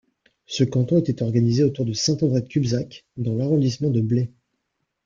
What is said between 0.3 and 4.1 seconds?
Ce canton était organisé autour de Saint-André-de-Cubzac dans l'arrondissement de